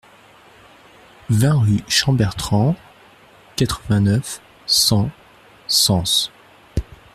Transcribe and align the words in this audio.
vingt 1.29 1.59
rue 1.63 1.83
Champbertrand, 1.87 2.75
quatre-vingt-neuf, 3.55 4.41
cent, 4.65 5.11
Sens 5.67 6.31